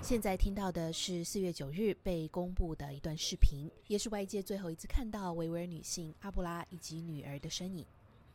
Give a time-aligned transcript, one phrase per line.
[0.00, 7.84] 现在听到的是四月九日被公布的一段视频，也是外界最后一次看到维吾尔女性阿布拉以及女儿的身影。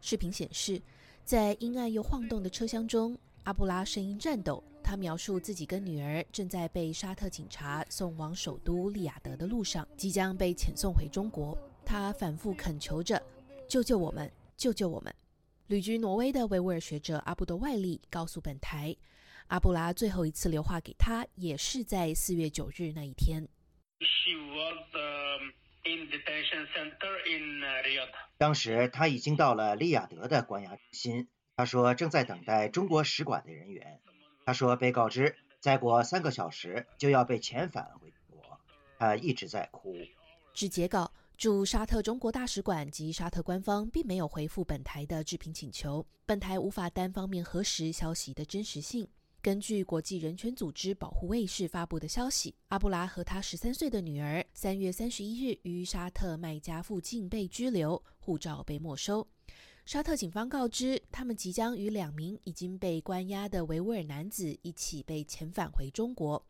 [0.00, 0.80] 视频显示，
[1.24, 4.62] 在阴暗又晃动的车厢中，阿布拉声音颤抖。
[4.82, 11.56] 她描述自己跟女儿正在被沙特警察送往首都利雅得的路上，即将被遣送回中国。
[11.84, 13.22] 她反复恳求着
[13.68, 15.14] ：“救救我们，救救我们！”
[15.70, 18.96] 旅居挪威的维吾尔学者阿布多外力告诉本台。
[19.46, 23.46] 阿布拉最后一次留话给他，也是在四月九日那一天。
[28.36, 31.28] 当时他已经到了利雅得的关押中心。
[31.54, 34.00] 他说正在等待中国使馆的人员。
[34.44, 38.58] 他说被告知再过三个小时就要被遣返回国。
[38.98, 39.96] 他一直在哭。
[40.52, 46.06] 据截稿，驻沙特中国大使馆及沙特官方并没有回复本台的置评请求。
[46.26, 49.08] 本台无法单方面核实消息的真实性。
[49.40, 59.26] 根据国际人权组织保护卫士发布的消息，阿布拉和他十三岁的女儿三月三十一日于沙特麦加附近被拘留，护照被没收。
[59.86, 66.46] 沙特警方告知，他们即将与两名已经被关押的维吾尔男子一起被遣返回中国。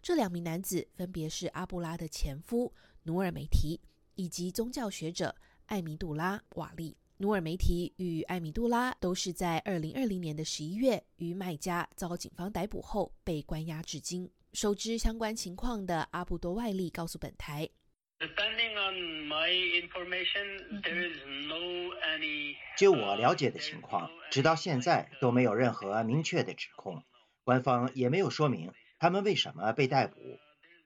[0.00, 3.78] 这两名男子分别是阿布拉的前夫努尔梅提
[4.14, 5.34] 以及宗教学者
[5.66, 6.96] 艾米杜拉瓦利。
[7.18, 14.28] 努尔梅提与艾米杜拉都是在二零二零年的十一月于麦加遭警方逮捕后被关押至今。
[14.52, 17.70] 熟知相关情况的阿布多外利告诉本台
[22.76, 27.02] ：“就我了解的情况，直到现在都没有任何明确的指控，
[27.44, 30.18] 官方也没有说明他们为什么被逮捕，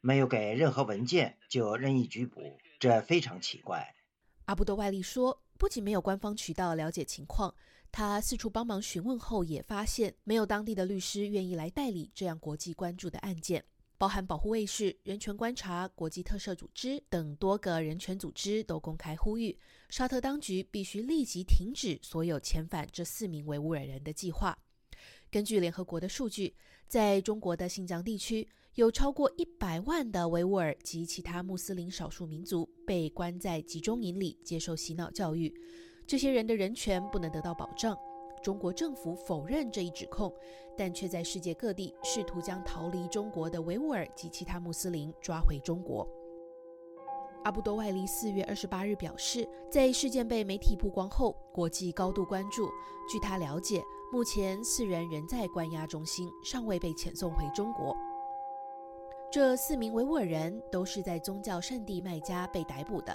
[0.01, 3.95] 没有给任何文件就任意拘捕，这非常奇怪。”
[4.47, 5.43] 阿布多外利说。
[5.59, 7.55] 不仅没有官方渠道了解情况，
[7.91, 13.65] 他四处帮忙询问后，也发现没有当地的律师愿意来代理这样国际关注的案件。
[13.97, 24.59] 包含保护卫士、人权观察、国际特赦组织等多个人权组织都公开呼吁，沙特当局必须立即停止所有遣返这四名维吾尔人的计划。
[25.31, 26.55] 根据联合国的数据，
[26.87, 28.47] 在中国的新疆地区。
[28.77, 35.51] 有超过一百万的维吾尔及其他穆斯林少数民族被关在集中营里接受洗脑教育，
[36.07, 37.97] 这些人的人权不能得到保障。
[38.43, 40.31] 中国政府否认这一指控，
[40.77, 46.07] 但却在世界各地试图将逃离中国的维吾尔及其他穆斯林抓回中国。
[47.45, 52.69] 阿布多外利四月二十八日表示，在事件被媒体曝光后，国际高度关注。
[53.09, 53.83] 据他了解，
[54.13, 57.97] 目前四人仍在关押中心，尚未被遣送回中国。
[59.37, 63.15] 这四名维吾尔人都是在宗教圣地麦加被逮捕的。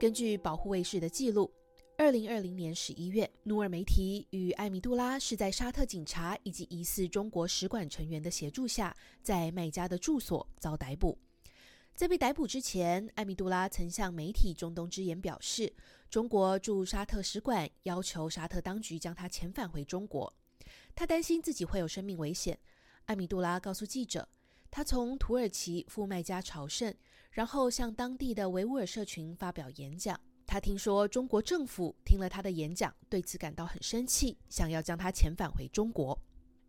[0.00, 1.52] 根据保护卫士的记录，
[1.98, 11.18] 二零二零年十一月，努尔梅提与艾米杜拉是在沙特警察以及疑似中国使馆成员的协助下，在麦加的住所遭逮捕。
[11.94, 15.70] 在被逮捕之前，艾米杜拉曾向媒体中东之言表示，
[16.08, 20.32] 中国驻沙特使馆要求沙特当局将他遣返回中国，
[20.94, 22.58] 他担心自己会有生命危险。
[23.04, 24.26] 艾米杜拉告诉记者。
[24.76, 26.94] 他从土耳其赴麦加朝圣，
[27.30, 30.20] 然后向当地的维吾尔社群发表演讲。
[30.46, 36.20] 他听说中国政府听了他的演讲，对此感到很生气，想要将他遣返回中国。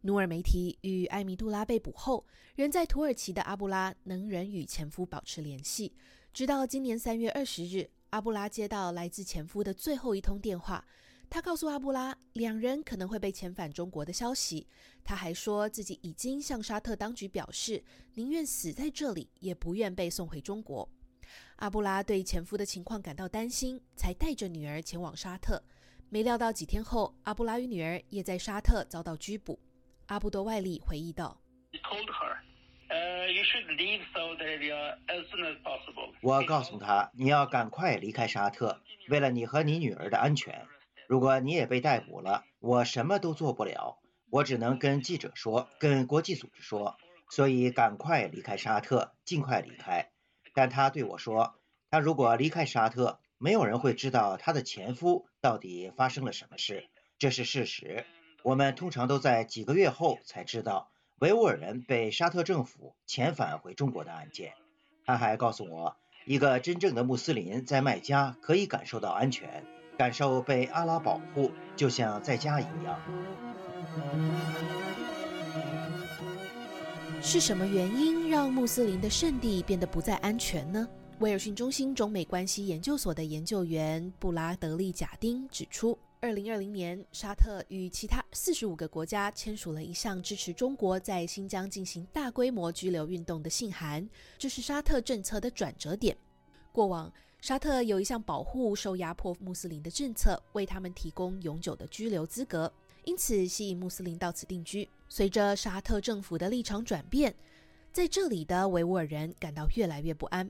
[0.03, 2.25] 努尔梅提与艾米杜拉被捕后，
[2.55, 5.93] 仍在土耳其的阿布拉能仍与前夫保持联系，
[6.31, 10.87] 直到今年三月二十日，阿布拉接到来自前夫的最后一通电话。
[11.29, 14.65] 他告诉阿布拉，两人可能会被遣返中国的消息。
[15.03, 17.83] 他还说自己已经向沙特当局表示，
[18.13, 20.87] 宁愿死在这里，也不愿被送回中国。
[21.57, 25.61] 阿布拉对前夫的情况感到担心，才带着女儿前往沙特。
[26.09, 29.59] 没料到几天后，阿布拉与女儿也在沙特遭到拘捕。
[30.05, 31.41] 阿布多外利回忆道
[36.21, 40.65] ：“我告诉他，你要赶快离开沙特，为了你和你女儿的安全。”
[41.07, 43.97] 如果你也被逮捕了，我什么都做不了，
[44.29, 46.97] 我只能跟记者说，跟国际组织说，
[47.29, 50.09] 所以赶快离开沙特，尽快离开。
[50.53, 51.55] 但他对我说，
[51.89, 58.05] 他如果离开沙特，没有人会知道他的前夫到底发生了什么事，这是事实。
[58.43, 60.89] 我们通常都在几个月后才知道
[61.19, 64.53] 维吾尔人被沙特政府遣返回中国的案件。
[65.05, 65.95] 他还告诉我，
[66.25, 69.65] 一个真正的穆斯林在麦加可以感受到安全。
[69.97, 72.99] 感受被阿拉保护，就像在家一样。
[77.21, 80.87] 是什么原因让穆斯林的圣地变得不再安全呢？
[81.19, 94.07] 威尔逊中心中美关系研究所的研究员布拉德利·贾丁指出，二零二零年，沙特与其他四十五个国家签署了一项支持中国在新疆进行大规模拘留运动的信函，
[94.37, 96.15] 这是沙特政策的转折点。
[96.71, 102.71] 过往，沙特有一项保护受压迫穆斯林的政策，为他们提供永久的居留资格，
[103.05, 104.89] 因此吸引穆斯林到此定居。
[105.07, 107.33] 随着沙特政府的立场转变，
[107.93, 110.49] 在这里的维吾尔人感到越来越不安。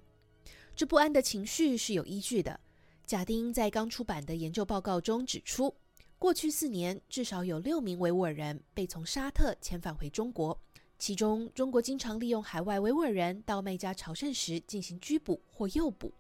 [0.76, 2.60] 这不安的情绪是有依据的。
[3.06, 5.74] 贾丁在刚出版的研究报告中指出，
[6.18, 10.58] 过去四年至少有六名维吾尔人被从沙特遣返回中国，
[10.98, 16.12] 其中中国经常利用海外维吾尔人到麦加朝圣时进行拘捕或诱捕。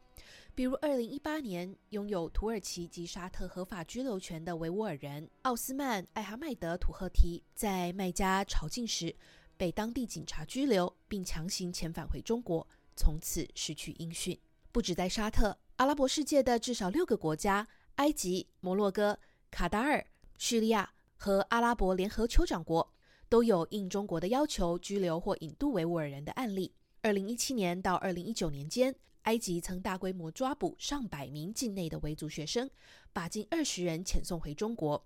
[0.57, 9.15] 比如，二零一八年拥有土耳其及沙特合法居留权的维吾尔人奥斯曼·艾哈迈德·土赫提，在麦加朝觐时
[9.55, 14.35] 被当地警察拘留，并强行遣返回中国，从此失去音讯。
[14.71, 15.55] 不止在沙特。
[15.75, 17.67] 阿拉伯世界的至少六个国家——
[17.97, 19.19] 埃及、摩洛哥、
[19.51, 20.03] 卡达尔、
[20.39, 22.91] 叙利亚和阿拉伯联合酋长国，
[23.29, 26.73] 都有应中国的要求拘留或引渡维吾尔人的案例。
[27.03, 28.95] 二零一七年到二零一九年间，
[29.27, 32.69] 埃及曾大规模抓捕上百名境内的维族学生，
[33.11, 35.05] 把近二十人遣送回中国。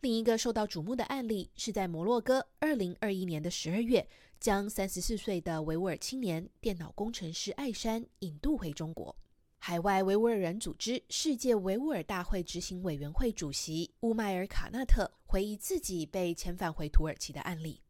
[0.00, 4.08] 另一个受到瞩目的案例是在摩洛哥，二零二一年的十二月，
[4.40, 9.16] 将三十四岁的维吾尔青年电脑工程师艾山引渡回中国。
[9.58, 17.80] 海外维吾尔人组织世界维吾尔大会执行委员会主席乌迈尔·卡纳特回忆自己被遣返回土耳其的案例。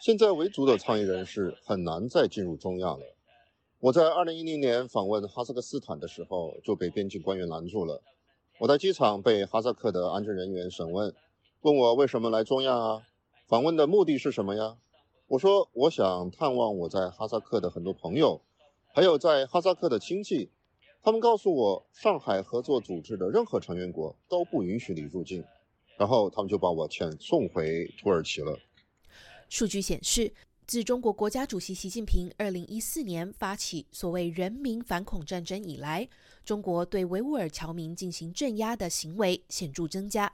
[0.00, 3.00] 现在维族的倡议人士很难再进入中亚了。
[3.80, 8.02] 我在2010年访问哈萨克斯坦的时候就被边境官员拦住了。
[8.58, 11.14] 我在机场被哈萨克的安全人员审问，
[11.60, 13.02] 问我为什么来中亚啊？
[13.46, 14.76] 访问的目的是什么呀？
[15.28, 18.40] 我说，我想探望我在哈萨克的很多朋友，
[18.92, 20.50] 还有在哈萨克的亲戚。
[21.02, 25.44] 他们告诉我，上海合作组织的任何成员国都不允许你入境。
[25.98, 28.58] 然后他们就把我遣送回土耳其了。
[29.50, 30.32] 数据显示。
[30.68, 36.06] 自中国国家主席习近平二零一四年发起所谓“人民反恐战争”以来，
[36.44, 40.30] 中国对维吾尔侨民进行镇压的行为显著增加。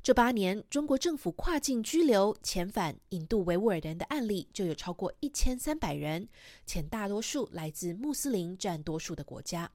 [0.00, 6.28] 这八年，中国政府跨境拘留、遣返、引渡维吾尔人的案例就有超过一千三百人，
[6.64, 9.68] 且大多数来自穆斯林占多数的国家。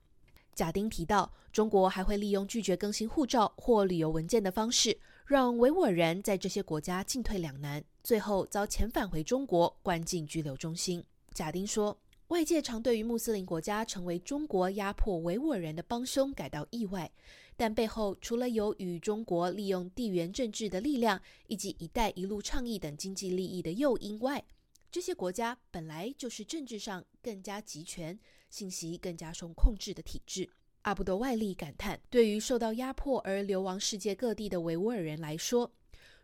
[0.55, 4.97] 贾丁提到，中国还会利用拒绝更新护照或旅游文件的方式。
[5.27, 11.03] 让维吾尔人在这些国家进退两难，最后遭遣返回中国，关进拘留中心。
[11.33, 17.11] 贾丁说：“外界常对于穆斯林国家成为中国压迫维吾尔人的帮凶感到意外，
[17.57, 24.45] 但背后除了有与中国利用地缘政治的力量以及‘一带一路’倡议等经济利益的诱因外，
[24.89, 28.17] 这些国家本来就是政治上更加集权、
[28.49, 30.49] 信息更加受控制的体制。”
[30.87, 35.69] 阿布德外力感叹：“对于受到压迫而流亡世界各地的维吾尔人来说，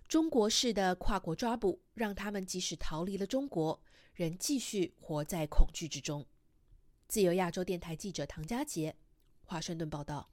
[0.07, 3.77] 中国式的跨国抓捕让他们即使逃离了中国，
[4.13, 6.25] 仍继续活在恐惧之中。”
[7.09, 8.95] 自由亚洲电台记者唐佳杰，
[9.43, 10.29] 华盛顿报道。